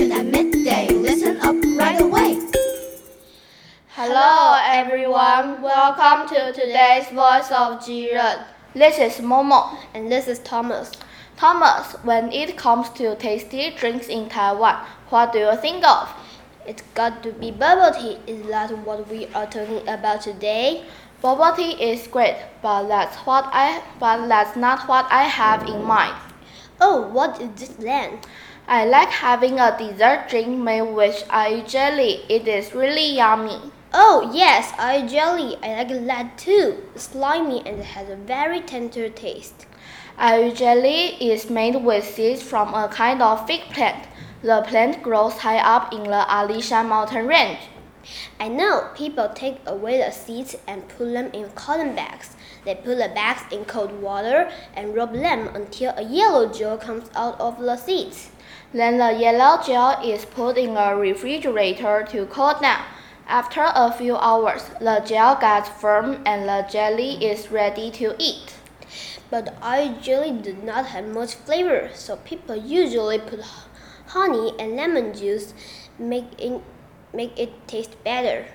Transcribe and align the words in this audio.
at 0.00 0.24
midday. 0.24 0.88
Listen 0.88 1.36
up 1.42 1.54
right 1.78 2.00
away. 2.00 2.40
Hello, 3.88 4.58
everyone. 4.64 5.60
Welcome 5.60 6.26
to 6.34 6.52
today's 6.54 7.08
Voice 7.08 7.50
of 7.50 7.80
Jiren. 7.84 8.42
This 8.72 8.98
is 8.98 9.22
Momo. 9.22 9.76
And 9.92 10.10
this 10.10 10.26
is 10.26 10.38
Thomas. 10.38 10.90
Thomas, 11.36 11.92
when 12.02 12.32
it 12.32 12.56
comes 12.56 12.88
to 12.90 13.14
tasty 13.16 13.74
drinks 13.76 14.08
in 14.08 14.30
Taiwan, 14.30 14.86
what 15.10 15.34
do 15.34 15.40
you 15.40 15.56
think 15.58 15.86
of? 15.86 16.08
It's 16.66 16.82
got 16.94 17.22
to 17.22 17.32
be 17.32 17.50
bubble 17.50 17.92
tea. 17.92 18.16
Is 18.26 18.46
that 18.46 18.70
what 18.86 19.06
we 19.06 19.26
are 19.34 19.46
talking 19.46 19.86
about 19.86 20.22
today? 20.22 20.82
Bubble 21.20 21.54
tea 21.54 21.72
is 21.72 22.06
great, 22.06 22.38
but 22.62 22.88
that's 22.88 23.18
what 23.26 23.44
I 23.52 23.82
but 23.98 24.28
that's 24.28 24.56
not 24.56 24.88
what 24.88 25.06
I 25.10 25.24
have 25.24 25.68
in 25.68 25.84
mind. 25.84 26.16
Oh, 26.80 27.06
what 27.08 27.38
is 27.38 27.50
this 27.60 27.68
then? 27.76 28.18
I 28.72 28.84
like 28.84 29.08
having 29.08 29.58
a 29.58 29.76
dessert 29.76 30.26
drink 30.28 30.56
made 30.56 30.82
with 30.82 31.26
aiyu 31.28 31.68
jelly. 31.68 32.20
It 32.28 32.46
is 32.46 32.72
really 32.72 33.16
yummy. 33.16 33.72
Oh, 33.92 34.30
yes, 34.32 34.70
aiyu 34.78 35.10
jelly. 35.10 35.56
I 35.60 35.82
like 35.82 36.06
that 36.06 36.38
too. 36.38 36.76
It's 36.94 37.08
Slimy 37.08 37.66
and 37.66 37.80
it 37.80 37.84
has 37.84 38.08
a 38.08 38.14
very 38.14 38.60
tender 38.60 39.08
taste. 39.08 39.66
Aiyu 40.16 40.54
jelly 40.54 41.16
is 41.20 41.50
made 41.50 41.82
with 41.84 42.04
seeds 42.04 42.42
from 42.42 42.72
a 42.72 42.86
kind 42.86 43.20
of 43.20 43.44
fig 43.44 43.62
plant. 43.72 44.06
The 44.42 44.62
plant 44.62 45.02
grows 45.02 45.38
high 45.38 45.58
up 45.58 45.92
in 45.92 46.04
the 46.04 46.24
Alishan 46.28 46.88
mountain 46.90 47.26
range. 47.26 47.58
I 48.38 48.48
know 48.48 48.88
people 48.94 49.28
take 49.34 49.58
away 49.66 49.98
the 49.98 50.10
seeds 50.10 50.56
and 50.66 50.88
put 50.88 51.12
them 51.12 51.30
in 51.32 51.50
cotton 51.50 51.94
bags. 51.94 52.36
They 52.64 52.74
put 52.74 52.98
the 52.98 53.10
bags 53.14 53.42
in 53.52 53.64
cold 53.64 54.00
water 54.00 54.50
and 54.74 54.94
rub 54.94 55.12
them 55.12 55.48
until 55.54 55.92
a 55.96 56.02
yellow 56.02 56.52
gel 56.52 56.78
comes 56.78 57.10
out 57.14 57.40
of 57.40 57.58
the 57.58 57.76
seeds. 57.76 58.30
Then 58.72 58.98
the 58.98 59.12
yellow 59.12 59.62
gel 59.62 60.00
is 60.04 60.24
put 60.24 60.56
in 60.56 60.76
a 60.76 60.96
refrigerator 60.96 62.06
to 62.10 62.26
cool 62.26 62.54
down. 62.60 62.84
After 63.26 63.62
a 63.64 63.92
few 63.92 64.16
hours, 64.16 64.64
the 64.80 65.02
gel 65.06 65.36
gets 65.36 65.68
firm 65.68 66.22
and 66.26 66.48
the 66.48 66.66
jelly 66.70 67.24
is 67.24 67.50
ready 67.50 67.90
to 67.92 68.14
eat. 68.18 68.54
But 69.30 69.60
aiyu 69.60 70.02
jelly 70.02 70.32
does 70.32 70.62
not 70.64 70.86
have 70.86 71.06
much 71.06 71.34
flavor, 71.34 71.90
so 71.94 72.16
people 72.16 72.56
usually 72.56 73.18
put 73.18 73.40
honey 74.08 74.52
and 74.58 74.74
lemon 74.74 75.14
juice, 75.14 75.54
make 75.96 76.24
it, 76.38 76.60
make 77.12 77.38
it 77.38 77.66
taste 77.66 78.02
better. 78.04 78.46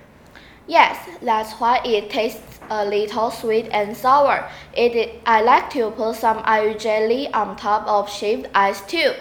Yes, 0.67 0.97
that's 1.21 1.53
why 1.53 1.79
it 1.85 2.09
tastes 2.09 2.59
a 2.71 2.83
little 2.83 3.29
sweet 3.29 3.67
and 3.71 3.95
sour. 3.95 4.49
It, 4.73 5.21
I 5.25 5.41
like 5.41 5.69
to 5.71 5.91
put 5.91 6.15
some 6.15 6.39
aiyu 6.39 6.79
jelly 6.79 7.31
on 7.31 7.55
top 7.55 7.87
of 7.87 8.09
shaved 8.09 8.47
ice 8.55 8.81
too. 8.81 9.13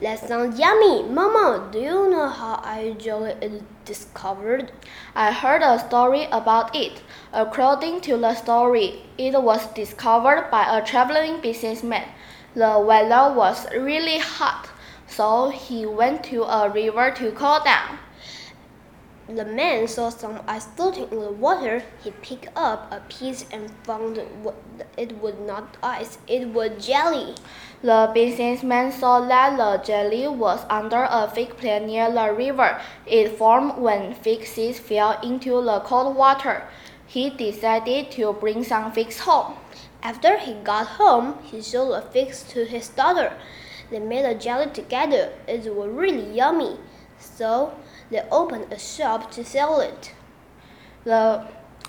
That 0.00 0.26
sounds 0.26 0.58
yummy. 0.58 1.02
Mama, 1.02 1.68
do 1.70 1.80
you 1.80 2.10
know 2.10 2.28
how 2.28 2.56
aiyu 2.64 2.98
jelly 2.98 3.34
is 3.42 3.62
discovered? 3.84 4.72
I 5.14 5.32
heard 5.32 5.60
a 5.60 5.78
story 5.78 6.28
about 6.32 6.74
it. 6.74 7.02
According 7.30 8.00
to 8.02 8.16
the 8.16 8.34
story, 8.34 9.02
it 9.18 9.42
was 9.42 9.66
discovered 9.74 10.48
by 10.50 10.78
a 10.78 10.84
traveling 10.84 11.42
businessman. 11.42 12.08
The 12.54 12.78
weather 12.78 13.34
was 13.34 13.70
really 13.72 14.18
hot, 14.18 14.70
so 15.06 15.50
he 15.50 15.84
went 15.84 16.24
to 16.24 16.44
a 16.44 16.70
river 16.70 17.10
to 17.10 17.32
cool 17.32 17.60
down. 17.62 17.98
The 19.28 19.44
man 19.44 19.88
saw 19.88 20.10
some 20.10 20.40
ice 20.46 20.66
floating 20.66 21.10
in 21.10 21.18
the 21.18 21.32
water. 21.32 21.82
He 22.04 22.12
picked 22.12 22.48
up 22.54 22.92
a 22.92 23.00
piece 23.08 23.44
and 23.50 23.72
found 23.82 24.22
it 24.96 25.20
was 25.20 25.34
not 25.44 25.76
ice, 25.82 26.18
it 26.28 26.46
was 26.48 26.86
jelly. 26.86 27.34
The 27.82 28.08
businessman 28.14 28.92
saw 28.92 29.26
that 29.26 29.56
the 29.56 29.84
jelly 29.84 30.28
was 30.28 30.64
under 30.70 31.08
a 31.10 31.28
fig 31.28 31.56
plant 31.56 31.86
near 31.86 32.08
the 32.08 32.32
river. 32.32 32.80
It 33.04 33.36
formed 33.36 33.78
when 33.78 34.14
fig 34.14 34.46
seeds 34.46 34.78
fell 34.78 35.20
into 35.22 35.60
the 35.60 35.80
cold 35.80 36.14
water. 36.14 36.62
He 37.08 37.28
decided 37.30 38.12
to 38.12 38.32
bring 38.32 38.62
some 38.62 38.92
figs 38.92 39.18
home. 39.18 39.56
After 40.04 40.38
he 40.38 40.54
got 40.54 40.86
home, 40.86 41.38
he 41.42 41.60
showed 41.62 41.90
the 41.94 42.02
figs 42.02 42.44
to 42.50 42.64
his 42.64 42.90
daughter. 42.90 43.32
They 43.90 43.98
made 43.98 44.24
a 44.24 44.36
jelly 44.36 44.70
together. 44.70 45.32
It 45.48 45.74
was 45.74 45.88
really 45.90 46.30
yummy. 46.32 46.78
So 47.18 47.74
they 48.10 48.22
opened 48.30 48.72
a 48.72 48.78
shop 48.78 49.30
to 49.32 49.44
sell 49.44 49.80
it. 49.80 50.12
The 51.04 51.46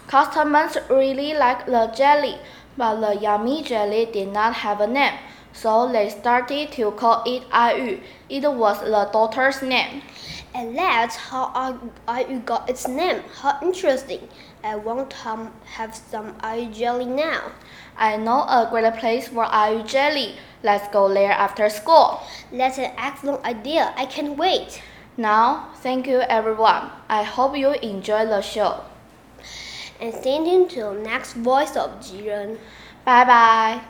customers 0.08 0.78
really 0.90 1.34
liked 1.34 1.68
the 1.68 1.92
jelly, 1.96 2.38
but 2.78 3.02
the 3.02 3.20
yummy 3.20 3.64
jelly 3.64 4.06
did 4.06 4.32
not 4.32 4.54
have 4.54 4.82
a 4.82 4.88
name, 4.88 5.18
so 5.54 5.92
they 5.92 6.10
started 6.10 6.72
to 6.74 6.92
call 6.92 7.24
it 7.26 7.50
Aiyu. 7.50 8.00
It 8.30 8.52
was 8.52 8.80
the 8.82 9.10
daughter's 9.12 9.62
name. 9.62 10.02
And 10.56 10.76
that's 10.76 11.16
how 11.16 11.52
Aiyu 12.08 12.44
got 12.46 12.70
its 12.70 12.88
name. 12.88 13.22
How 13.42 13.60
interesting. 13.62 14.28
I 14.64 14.76
want 14.76 15.12
to 15.12 15.52
have 15.66 15.96
some 15.96 16.34
Aiyu 16.36 16.74
jelly 16.74 17.06
now. 17.06 17.52
I 17.96 18.18
know 18.18 18.42
a 18.42 18.68
great 18.72 18.92
place 18.96 19.28
for 19.28 19.46
Aiyu 19.46 19.88
jelly. 19.88 20.36
Let's 20.64 20.88
go 20.92 21.14
there 21.14 21.32
after 21.32 21.70
school. 21.70 22.22
That's 22.52 22.78
an 22.80 22.92
excellent 22.98 23.44
idea. 23.46 23.94
I 23.96 24.06
can't 24.06 24.38
wait. 24.38 24.82
Now, 25.18 25.70
thank 25.78 26.06
you 26.06 26.20
everyone. 26.20 26.92
I 27.10 27.24
hope 27.24 27.58
you 27.58 27.72
enjoy 27.74 28.28
the 28.28 28.42
show. 28.42 28.82
And 30.00 30.14
stay 30.14 30.38
tuned 30.38 30.70
to 30.72 30.84
the 30.84 30.94
next 30.94 31.34
voice 31.34 31.76
of 31.76 31.90
Jiren. 32.00 32.60
Bye 33.04 33.26
bye. 33.26 33.82